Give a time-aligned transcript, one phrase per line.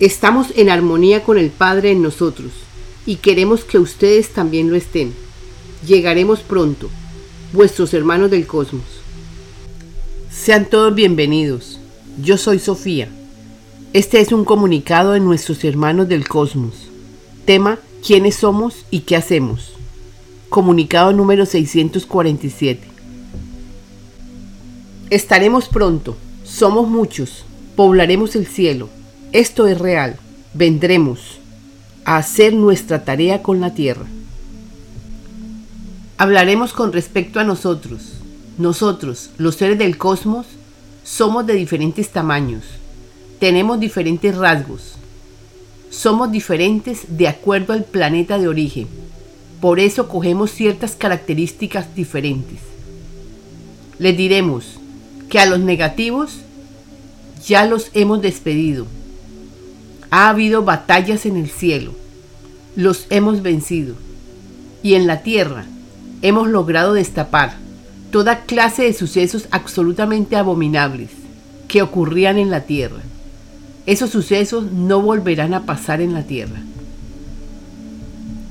[0.00, 2.52] Estamos en armonía con el Padre en nosotros
[3.04, 5.12] y queremos que ustedes también lo estén.
[5.86, 6.88] Llegaremos pronto,
[7.52, 8.86] vuestros hermanos del cosmos.
[10.30, 11.78] Sean todos bienvenidos.
[12.18, 13.10] Yo soy Sofía.
[13.92, 16.88] Este es un comunicado de nuestros hermanos del cosmos.
[17.44, 19.74] Tema, ¿quiénes somos y qué hacemos?
[20.48, 22.88] Comunicado número 647.
[25.10, 26.16] Estaremos pronto.
[26.42, 27.44] Somos muchos.
[27.76, 28.88] Poblaremos el cielo
[29.32, 30.16] esto es real.
[30.54, 31.38] Vendremos
[32.04, 34.06] a hacer nuestra tarea con la tierra.
[36.18, 38.14] Hablaremos con respecto a nosotros.
[38.58, 40.46] Nosotros, los seres del cosmos,
[41.04, 42.64] somos de diferentes tamaños.
[43.38, 44.96] Tenemos diferentes rasgos.
[45.90, 48.88] Somos diferentes de acuerdo al planeta de origen.
[49.60, 52.58] Por eso cogemos ciertas características diferentes.
[53.98, 54.80] Les diremos
[55.28, 56.38] que a los negativos
[57.46, 58.86] ya los hemos despedido
[60.10, 61.92] ha habido batallas en el cielo.
[62.76, 63.94] Los hemos vencido.
[64.82, 65.66] Y en la tierra
[66.22, 67.54] hemos logrado destapar
[68.10, 71.10] toda clase de sucesos absolutamente abominables
[71.68, 73.00] que ocurrían en la tierra.
[73.86, 76.60] Esos sucesos no volverán a pasar en la tierra.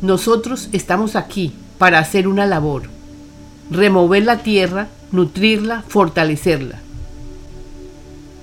[0.01, 2.83] Nosotros estamos aquí para hacer una labor,
[3.69, 6.79] remover la tierra, nutrirla, fortalecerla.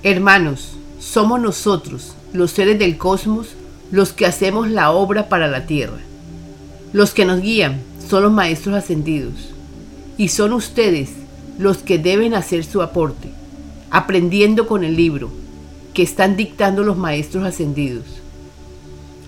[0.03, 3.49] Hermanos, somos nosotros los seres del cosmos,
[3.91, 5.97] los que hacemos la obra para la tierra.
[6.93, 9.53] Los que nos guían son los maestros ascendidos.
[10.17, 11.09] Y son ustedes
[11.57, 13.29] los que deben hacer su aporte,
[13.89, 15.29] aprendiendo con el libro
[15.93, 18.05] que están dictando los maestros ascendidos.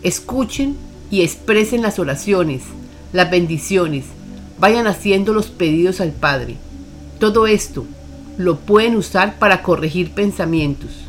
[0.04, 0.76] Escuchen
[1.10, 2.64] y expresen las oraciones,
[3.14, 4.06] las bendiciones,
[4.60, 6.58] vayan haciendo los pedidos al Padre.
[7.20, 7.86] Todo esto
[8.38, 11.09] lo pueden usar para corregir pensamientos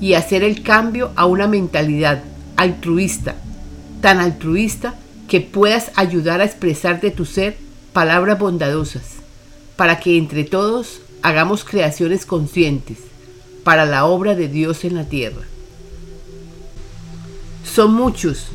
[0.00, 2.22] y hacer el cambio a una mentalidad
[2.56, 3.36] altruista,
[4.00, 4.94] tan altruista
[5.28, 7.56] que puedas ayudar a expresar de tu ser
[7.92, 9.16] palabras bondadosas,
[9.76, 12.98] para que entre todos hagamos creaciones conscientes
[13.62, 15.42] para la obra de Dios en la tierra.
[17.64, 18.46] Son muchos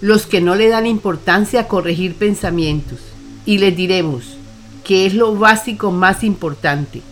[0.00, 2.98] los que no le dan importancia a corregir pensamientos
[3.44, 4.36] y les diremos
[4.84, 7.02] que es lo básico más importante,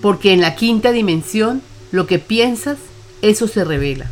[0.00, 2.78] porque en la quinta dimensión lo que piensas
[3.22, 4.10] eso se revela.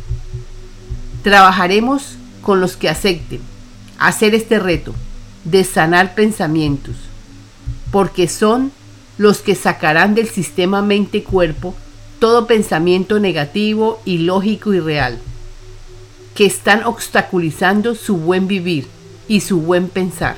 [1.21, 3.41] Trabajaremos con los que acepten
[3.99, 4.95] hacer este reto
[5.43, 6.95] de sanar pensamientos,
[7.91, 8.71] porque son
[9.17, 11.75] los que sacarán del sistema mente-cuerpo
[12.19, 15.19] todo pensamiento negativo, ilógico y real,
[16.33, 18.87] que están obstaculizando su buen vivir
[19.27, 20.37] y su buen pensar.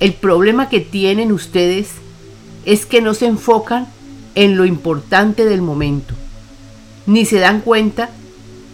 [0.00, 1.90] El problema que tienen ustedes
[2.64, 3.86] es que no se enfocan
[4.34, 6.14] en lo importante del momento
[7.06, 8.10] ni se dan cuenta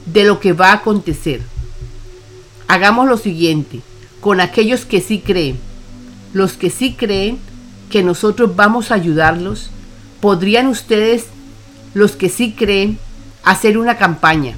[0.06, 1.42] de lo que va a acontecer.
[2.68, 3.80] Hagamos lo siguiente,
[4.20, 5.58] con aquellos que sí creen,
[6.32, 7.38] los que sí creen
[7.90, 9.70] que nosotros vamos a ayudarlos,
[10.20, 11.26] podrían ustedes,
[11.94, 12.98] los que sí creen,
[13.44, 14.56] hacer una campaña.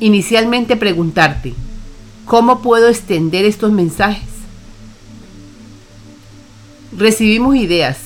[0.00, 1.54] Inicialmente preguntarte,
[2.24, 4.28] ¿cómo puedo extender estos mensajes?
[6.96, 7.98] Recibimos ideas.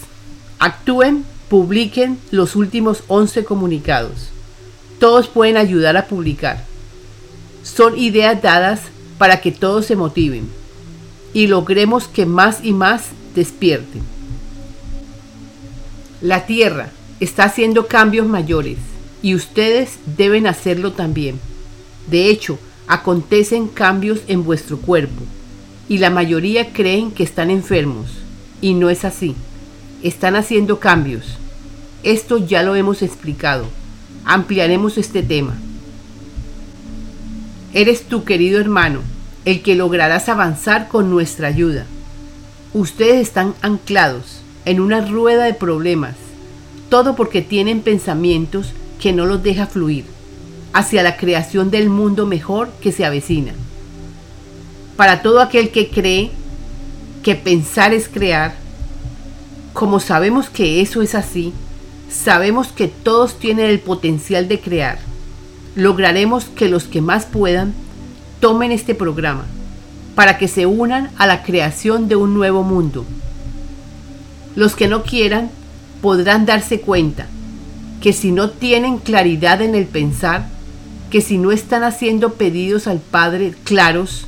[0.59, 4.34] Actúen, publiquen los últimos 11 comunicados.
[4.99, 6.65] Todos pueden ayudar a publicar.
[7.63, 8.81] Son ideas dadas
[9.19, 10.49] para que todos se motiven
[11.33, 14.03] y logremos que más y más despierten.
[16.21, 16.91] La Tierra
[17.21, 18.79] está haciendo cambios mayores
[19.23, 21.41] y ustedes deben hacerlo también.
[22.07, 25.23] De hecho, acontecen cambios en vuestro cuerpo
[25.89, 28.07] y la mayoría creen que están enfermos
[28.61, 29.35] y no es así.
[30.03, 31.25] Están haciendo cambios.
[32.03, 33.67] Esto ya lo hemos explicado
[34.25, 35.55] ampliaremos este tema.
[37.73, 39.01] Eres tu querido hermano,
[39.45, 41.87] el que lograrás avanzar con nuestra ayuda.
[42.73, 46.15] Ustedes están anclados en una rueda de problemas,
[46.89, 50.05] todo porque tienen pensamientos que no los deja fluir
[50.73, 53.53] hacia la creación del mundo mejor que se avecina.
[54.97, 56.31] Para todo aquel que cree
[57.23, 58.55] que pensar es crear,
[59.73, 61.53] como sabemos que eso es así,
[62.23, 64.99] Sabemos que todos tienen el potencial de crear.
[65.75, 67.75] Lograremos que los que más puedan
[68.41, 69.45] tomen este programa
[70.15, 73.05] para que se unan a la creación de un nuevo mundo.
[74.55, 75.51] Los que no quieran
[76.01, 77.27] podrán darse cuenta
[78.01, 80.47] que si no tienen claridad en el pensar,
[81.11, 84.27] que si no están haciendo pedidos al Padre claros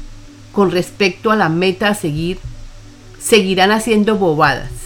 [0.53, 2.39] con respecto a la meta a seguir,
[3.21, 4.86] seguirán haciendo bobadas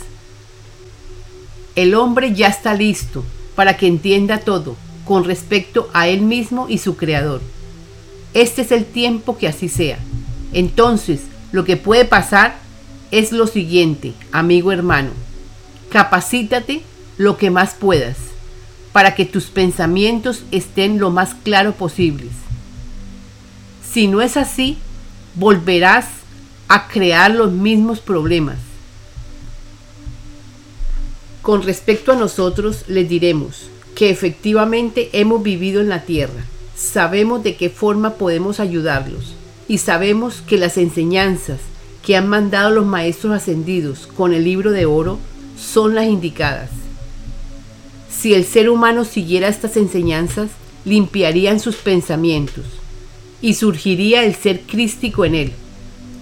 [1.82, 3.24] el hombre ya está listo
[3.54, 7.40] para que entienda todo con respecto a él mismo y su creador.
[8.34, 9.98] Este es el tiempo que así sea.
[10.52, 11.22] Entonces,
[11.52, 12.58] lo que puede pasar
[13.10, 15.10] es lo siguiente, amigo hermano.
[15.90, 16.82] Capacítate
[17.16, 18.16] lo que más puedas
[18.92, 22.32] para que tus pensamientos estén lo más claro posibles.
[23.90, 24.76] Si no es así,
[25.34, 26.06] volverás
[26.68, 28.58] a crear los mismos problemas.
[31.42, 36.44] Con respecto a nosotros, les diremos que efectivamente hemos vivido en la tierra,
[36.76, 39.34] sabemos de qué forma podemos ayudarlos
[39.68, 41.60] y sabemos que las enseñanzas
[42.04, 45.18] que han mandado los maestros ascendidos con el libro de oro
[45.58, 46.70] son las indicadas.
[48.10, 50.50] Si el ser humano siguiera estas enseñanzas,
[50.84, 52.64] limpiarían sus pensamientos
[53.40, 55.52] y surgiría el ser crístico en él.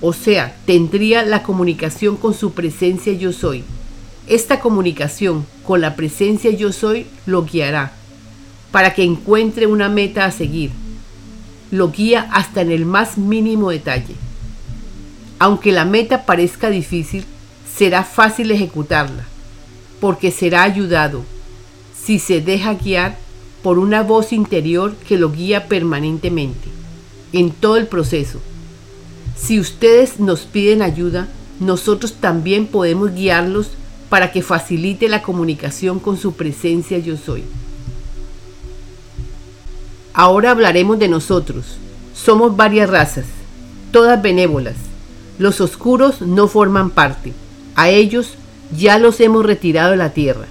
[0.01, 3.65] O sea, tendría la comunicación con su presencia yo soy.
[4.29, 7.93] Esta comunicación con la presencia yo soy lo guiará
[8.71, 10.71] para que encuentre una meta a seguir.
[11.71, 14.15] Lo guía hasta en el más mínimo detalle.
[15.39, 17.25] Aunque la meta parezca difícil,
[17.75, 19.25] será fácil ejecutarla,
[19.99, 21.25] porque será ayudado
[21.99, 23.17] si se deja guiar
[23.63, 26.69] por una voz interior que lo guía permanentemente,
[27.33, 28.41] en todo el proceso.
[29.37, 31.29] Si ustedes nos piden ayuda,
[31.61, 33.71] nosotros también podemos guiarlos
[34.09, 37.45] para que facilite la comunicación con su presencia yo soy.
[40.15, 41.79] Ahora hablaremos de nosotros.
[42.15, 43.27] Somos varias razas,
[43.93, 44.75] todas benévolas.
[45.39, 47.33] Los oscuros no forman parte.
[47.77, 48.35] A ellos
[48.77, 50.47] ya los hemos retirado de la Tierra.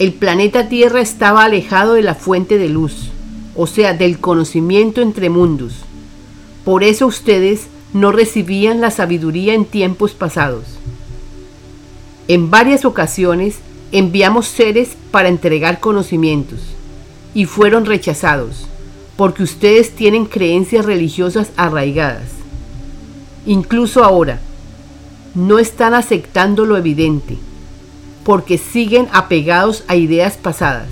[0.00, 3.10] El planeta Tierra estaba alejado de la fuente de luz,
[3.54, 5.74] o sea, del conocimiento entre mundos.
[6.64, 10.79] Por eso ustedes no recibían la sabiduría en tiempos pasados.
[12.30, 13.56] En varias ocasiones
[13.90, 16.60] enviamos seres para entregar conocimientos
[17.34, 18.68] y fueron rechazados
[19.16, 22.28] porque ustedes tienen creencias religiosas arraigadas.
[23.46, 24.38] Incluso ahora,
[25.34, 27.36] no están aceptando lo evidente,
[28.22, 30.90] porque siguen apegados a ideas pasadas,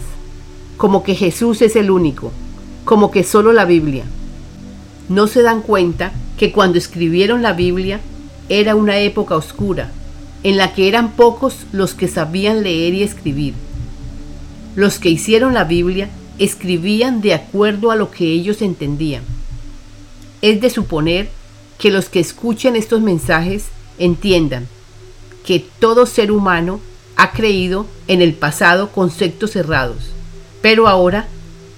[0.77, 2.33] como que Jesús es el único,
[2.85, 4.07] como que solo la Biblia.
[5.09, 8.01] No se dan cuenta que cuando escribieron la Biblia
[8.49, 9.93] era una época oscura,
[10.43, 13.55] en la que eran pocos los que sabían leer y escribir.
[14.77, 16.09] Los que hicieron la Biblia
[16.39, 19.23] escribían de acuerdo a lo que ellos entendían.
[20.41, 21.29] Es de suponer
[21.79, 23.67] que los que escuchen estos mensajes
[23.99, 24.69] entiendan
[25.45, 26.81] que todo ser humano
[27.17, 30.11] ha creído en el pasado conceptos cerrados,
[30.63, 31.27] pero ahora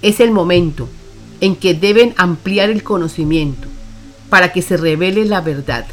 [0.03, 0.87] es el momento
[1.39, 3.67] en que deben ampliar el conocimiento
[4.29, 5.85] para que se revele la verdad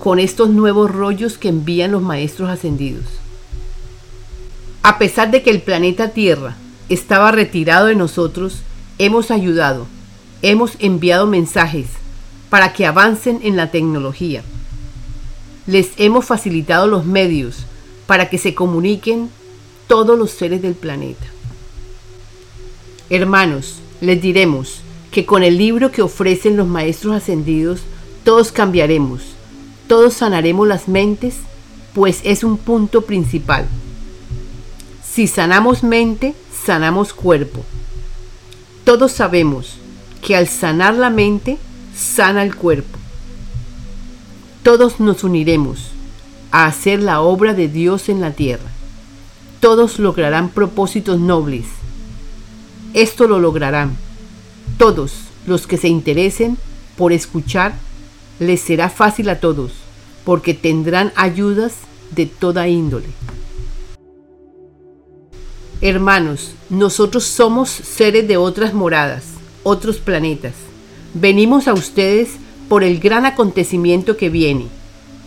[0.00, 3.04] con estos nuevos rollos que envían los maestros ascendidos.
[4.82, 6.56] A pesar de que el planeta Tierra
[6.88, 8.62] estaba retirado de nosotros,
[8.98, 9.86] hemos ayudado,
[10.40, 11.86] hemos enviado mensajes,
[12.48, 14.42] para que avancen en la tecnología.
[15.66, 17.66] Les hemos facilitado los medios
[18.06, 19.28] para que se comuniquen
[19.86, 21.26] todos los seres del planeta.
[23.10, 24.80] Hermanos, les diremos
[25.10, 27.82] que con el libro que ofrecen los maestros ascendidos,
[28.24, 29.34] todos cambiaremos,
[29.90, 31.34] todos sanaremos las mentes,
[31.94, 33.66] pues es un punto principal.
[35.02, 37.64] Si sanamos mente, sanamos cuerpo.
[38.84, 39.78] Todos sabemos
[40.22, 41.58] que al sanar la mente,
[41.92, 43.00] sana el cuerpo.
[44.62, 45.88] Todos nos uniremos
[46.52, 48.70] a hacer la obra de Dios en la tierra.
[49.58, 51.66] Todos lograrán propósitos nobles.
[52.94, 53.96] Esto lo lograrán.
[54.78, 55.14] Todos
[55.48, 56.58] los que se interesen
[56.96, 57.74] por escuchar,
[58.38, 59.79] les será fácil a todos,
[60.24, 61.74] porque tendrán ayudas
[62.10, 63.08] de toda índole.
[65.80, 69.24] Hermanos, nosotros somos seres de otras moradas,
[69.62, 70.54] otros planetas
[71.14, 72.36] Venimos a ustedes
[72.68, 74.66] por el gran acontecimiento que viene,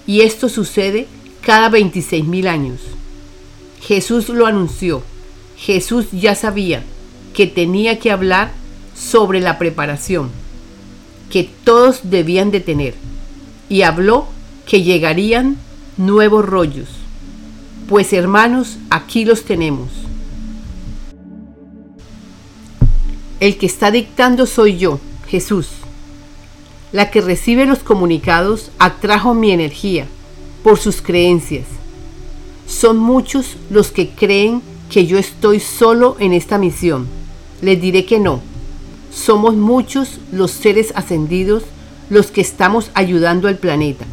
[0.07, 1.07] y esto sucede
[1.41, 2.79] cada 26 mil años.
[3.81, 5.03] Jesús lo anunció.
[5.57, 6.83] Jesús ya sabía
[7.33, 8.53] que tenía que hablar
[8.95, 10.29] sobre la preparación
[11.29, 12.93] que todos debían de tener,
[13.67, 14.27] y habló
[14.65, 15.57] que llegarían
[15.97, 16.89] nuevos rollos.
[17.87, 19.89] Pues hermanos, aquí los tenemos.
[23.39, 25.67] El que está dictando soy yo Jesús.
[26.91, 30.07] La que recibe los comunicados atrajo mi energía
[30.63, 31.65] por sus creencias.
[32.67, 37.07] Son muchos los que creen que yo estoy solo en esta misión.
[37.61, 38.41] Les diré que no.
[39.11, 41.63] Somos muchos los seres ascendidos
[42.09, 44.05] los que estamos ayudando al planeta.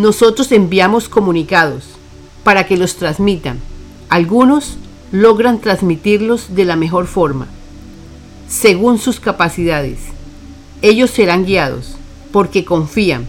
[0.00, 1.84] Nosotros enviamos comunicados
[2.42, 3.60] para que los transmitan.
[4.08, 4.78] Algunos
[5.12, 7.48] logran transmitirlos de la mejor forma
[8.48, 9.98] según sus capacidades.
[10.80, 11.96] Ellos serán guiados
[12.32, 13.26] porque confían,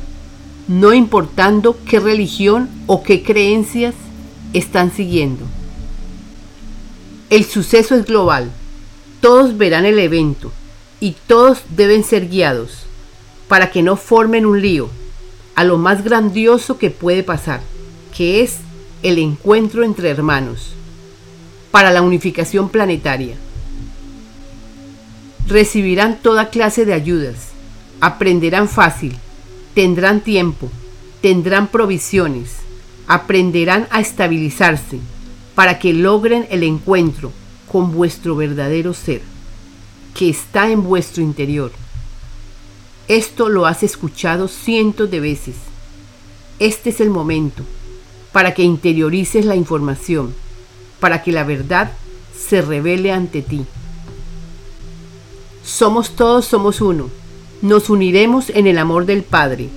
[0.70, 3.94] no importando qué religión o qué creencias
[4.54, 5.44] están siguiendo.
[7.30, 8.50] El suceso es global.
[9.20, 10.54] Todos verán el evento
[11.02, 12.84] y todos deben ser guiados
[13.50, 14.90] para que no formen un lío
[15.62, 17.62] a lo más grandioso que puede pasar,
[18.18, 18.62] que es
[19.04, 20.74] el encuentro entre hermanos
[21.70, 23.36] para la unificación planetaria.
[25.46, 27.50] Recibirán toda clase de ayudas,
[28.00, 29.16] aprenderán fácil,
[29.76, 30.68] tendrán tiempo,
[31.22, 32.56] tendrán provisiones,
[33.06, 34.98] aprenderán a estabilizarse
[35.54, 37.32] para que logren el encuentro
[37.72, 39.22] con vuestro verdadero ser,
[40.16, 41.72] que está en vuestro interior.
[43.12, 45.56] Esto lo has escuchado cientos de veces.
[46.60, 47.64] Este es el momento
[48.32, 50.34] para que interiorices la información
[51.02, 51.92] para que la verdad
[52.34, 53.66] se revele ante ti.
[55.66, 57.10] Somos todos, somos uno.
[57.62, 59.68] Nos uniremos en el amor del Padre,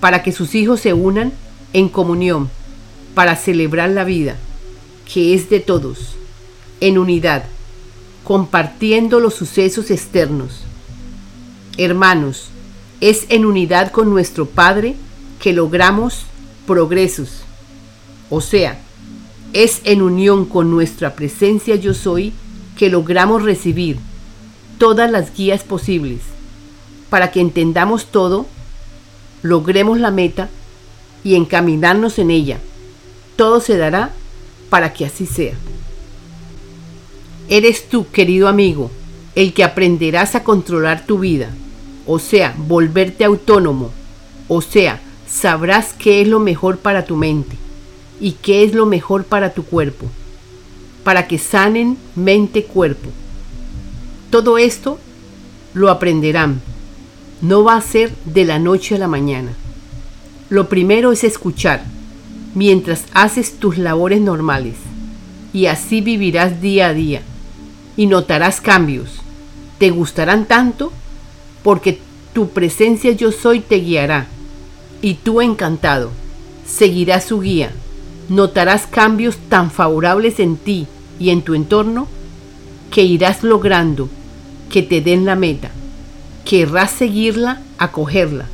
[0.00, 1.32] para que sus hijos se unan
[1.72, 2.50] en comunión,
[3.14, 4.36] para celebrar la vida,
[5.12, 6.16] que es de todos,
[6.80, 7.44] en unidad,
[8.24, 10.62] compartiendo los sucesos externos.
[11.76, 12.48] Hermanos,
[13.00, 14.96] es en unidad con nuestro Padre
[15.40, 16.24] que logramos
[16.66, 17.42] progresos,
[18.28, 18.78] o sea,
[19.52, 22.32] es en unión con nuestra presencia yo soy
[22.76, 23.98] que logramos recibir
[24.78, 26.20] todas las guías posibles
[27.10, 28.46] para que entendamos todo,
[29.42, 30.48] logremos la meta
[31.24, 32.58] y encaminarnos en ella.
[33.36, 34.12] Todo se dará
[34.70, 35.54] para que así sea.
[37.48, 38.90] Eres tú, querido amigo,
[39.34, 41.50] el que aprenderás a controlar tu vida,
[42.06, 43.90] o sea, volverte autónomo,
[44.48, 47.56] o sea, sabrás qué es lo mejor para tu mente
[48.20, 50.06] y qué es lo mejor para tu cuerpo,
[51.04, 53.10] para que sanen mente-cuerpo.
[54.30, 54.98] Todo esto
[55.74, 56.60] lo aprenderán.
[57.40, 59.52] No va a ser de la noche a la mañana.
[60.50, 61.84] Lo primero es escuchar
[62.54, 64.74] mientras haces tus labores normales
[65.52, 67.22] y así vivirás día a día
[67.96, 69.20] y notarás cambios.
[69.78, 70.92] Te gustarán tanto
[71.62, 72.00] porque
[72.32, 74.26] tu presencia yo soy te guiará
[75.02, 76.10] y tú encantado
[76.66, 77.72] seguirás su guía
[78.30, 80.86] notarás cambios tan favorables en ti
[81.18, 82.06] y en tu entorno
[82.90, 84.08] que irás logrando
[84.70, 85.70] que te den la meta.
[86.44, 88.46] Querrás seguirla, acogerla.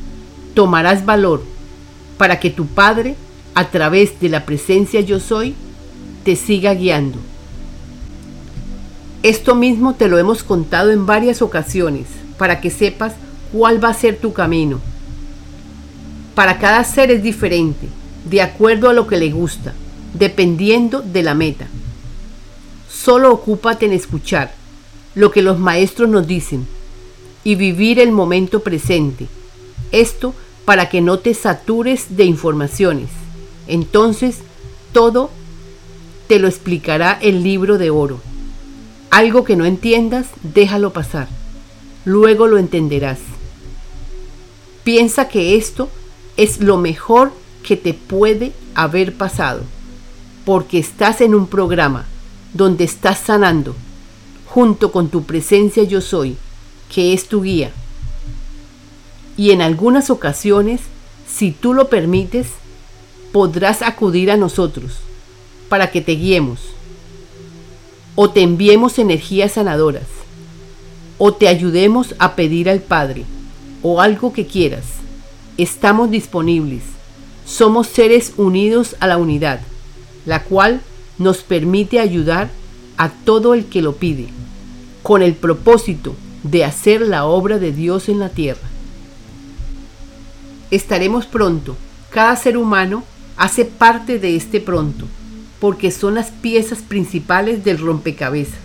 [0.55, 1.43] Tomarás valor
[2.17, 3.15] para que tu Padre,
[3.53, 5.53] a través de la presencia yo soy,
[6.23, 7.19] te siga guiando.
[9.21, 13.13] Esto mismo te lo hemos contado en varias ocasiones para que sepas
[13.51, 14.79] cuál va a ser tu camino.
[16.35, 17.87] Para cada ser es diferente
[18.25, 19.73] de acuerdo a lo que le gusta,
[20.13, 21.67] dependiendo de la meta.
[22.89, 24.53] Solo ocúpate en escuchar
[25.15, 26.67] lo que los maestros nos dicen
[27.43, 29.27] y vivir el momento presente.
[29.91, 30.33] Esto
[30.65, 33.09] para que no te satures de informaciones.
[33.67, 34.39] Entonces,
[34.91, 35.31] todo
[36.27, 38.19] te lo explicará el libro de oro.
[39.09, 41.29] Algo que no entiendas, déjalo pasar.
[42.07, 43.19] Luego lo entenderás.
[44.85, 45.89] Piensa que esto
[46.37, 47.33] es lo mejor
[47.63, 49.63] que te puede haber pasado,
[50.45, 52.05] porque estás en un programa
[52.53, 53.75] donde estás sanando,
[54.45, 56.37] junto con tu presencia yo soy,
[56.89, 57.71] que es tu guía.
[59.35, 60.79] Y en algunas ocasiones,
[61.27, 62.47] si tú lo permites,
[63.33, 64.99] podrás acudir a nosotros
[65.67, 66.61] para que te guiemos,
[68.15, 70.16] o te enviemos energías sanadoras,
[71.17, 73.25] o te ayudemos a pedir al Padre,
[73.81, 74.85] o algo que quieras.
[75.57, 76.83] Estamos disponibles
[77.47, 79.61] somos seres unidos a la unidad,
[80.25, 80.81] la cual
[81.17, 82.49] nos permite ayudar
[82.97, 84.27] a todo el que lo pide,
[85.01, 88.67] con el propósito de hacer la obra de Dios en la tierra.
[90.71, 91.77] Estaremos pronto.
[92.09, 93.03] Cada ser humano
[93.37, 95.05] hace parte de este pronto,
[95.61, 98.59] porque son las piezas principales del rompecabezas,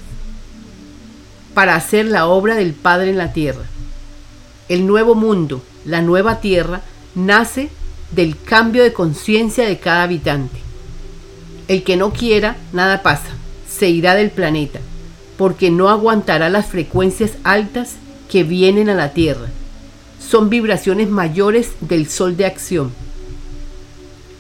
[1.55, 3.65] para hacer la obra del Padre en la tierra.
[4.69, 6.83] El nuevo mundo, la nueva tierra,
[7.15, 7.69] nace
[8.11, 10.59] del cambio de conciencia de cada habitante.
[11.69, 13.31] El que no quiera, nada pasa,
[13.69, 14.81] se irá del planeta,
[15.37, 17.97] porque no aguantará las frecuencias altas
[18.31, 19.49] que vienen a la Tierra.
[20.21, 22.93] Son vibraciones mayores del Sol de acción.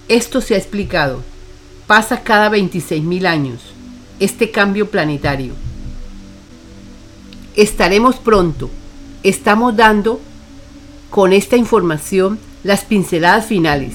[0.08, 1.22] Esto se ha explicado.
[1.86, 3.60] Pasa cada 26.000 años,
[4.20, 5.54] este cambio planetario.
[7.56, 8.70] Estaremos pronto.
[9.22, 10.20] Estamos dando
[11.10, 13.92] con esta información las pinceladas finales.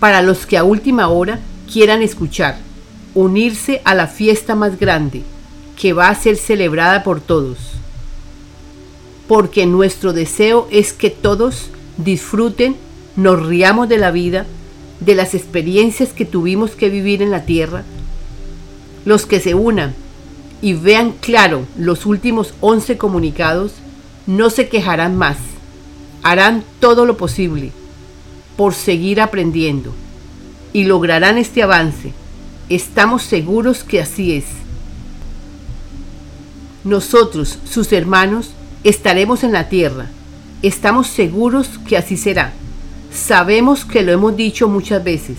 [0.00, 1.38] Para los que a última hora
[1.72, 2.58] quieran escuchar,
[3.14, 5.22] unirse a la fiesta más grande
[5.80, 7.58] que va a ser celebrada por todos.
[9.26, 12.76] porque nuestro deseo es que todos disfruten,
[13.16, 14.44] nos riamos de la vida,
[15.00, 17.84] de las experiencias que tuvimos que vivir en la tierra.
[19.06, 19.94] Los que se unan
[20.64, 23.74] y vean claro los últimos 11 comunicados
[24.26, 25.36] no se quejarán más,
[26.22, 27.70] harán todo lo posible
[28.56, 29.92] por seguir aprendiendo
[30.72, 32.14] y lograrán este avance.
[32.70, 34.46] Estamos seguros que así es.
[36.82, 38.52] Nosotros, sus hermanos,
[38.84, 40.06] estaremos en la tierra.
[40.62, 42.54] Estamos seguros que así será.
[43.12, 45.36] Sabemos que lo hemos dicho muchas veces,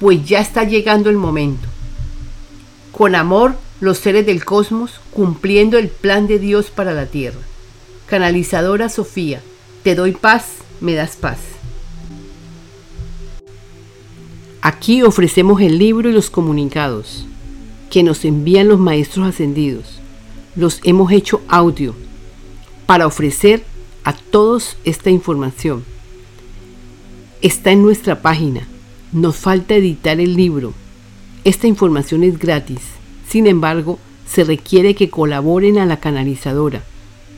[0.00, 1.68] pues ya está llegando el momento.
[2.90, 7.40] Con amor, los seres del cosmos cumpliendo el plan de Dios para la tierra.
[8.06, 9.42] Canalizadora Sofía,
[9.82, 10.46] te doy paz,
[10.80, 11.38] me das paz.
[14.62, 17.26] Aquí ofrecemos el libro y los comunicados
[17.90, 20.00] que nos envían los maestros ascendidos.
[20.56, 21.94] Los hemos hecho audio
[22.86, 23.64] para ofrecer
[24.04, 25.84] a todos esta información.
[27.42, 28.66] Está en nuestra página.
[29.12, 30.72] Nos falta editar el libro.
[31.44, 32.80] Esta información es gratis.
[33.28, 36.82] Sin embargo, se requiere que colaboren a la canalizadora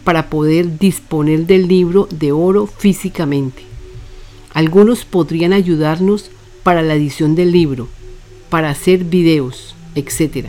[0.04, 3.62] para poder disponer del libro de oro físicamente.
[4.54, 6.30] Algunos podrían ayudarnos
[6.62, 7.88] para la edición del libro,
[8.48, 10.46] para hacer videos, etc.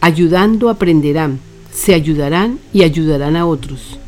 [0.00, 1.40] Ayudando aprenderán,
[1.72, 3.98] se ayudarán y ayudarán a otros.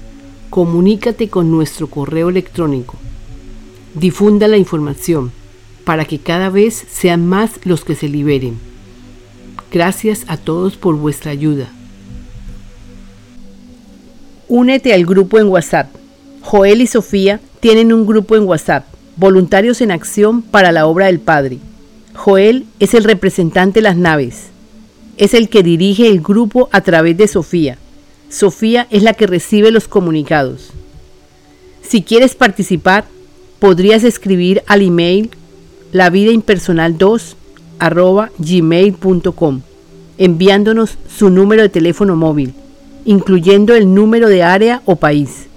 [0.50, 2.96] Comunícate con nuestro correo electrónico.
[3.94, 5.32] Difunda la información
[5.84, 8.73] para que cada vez sean más los que se liberen.
[9.70, 11.68] Gracias a todos por vuestra ayuda.
[14.48, 15.88] Únete al grupo en WhatsApp.
[16.42, 18.84] Joel y Sofía tienen un grupo en WhatsApp
[19.16, 21.58] Voluntarios en Acción para la Obra del Padre.
[22.14, 24.46] Joel es el representante de las naves.
[25.16, 27.78] Es el que dirige el grupo a través de Sofía.
[28.28, 30.70] Sofía es la que recibe los comunicados.
[31.82, 33.04] Si quieres participar,
[33.60, 35.30] podrías escribir al email
[35.92, 37.36] lavidaimpersonal2
[38.38, 39.60] gmail.com
[40.18, 42.54] enviándonos su número de teléfono móvil,
[43.04, 45.48] incluyendo el número de área o país.